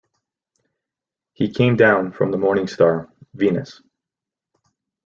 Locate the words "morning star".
2.39-3.07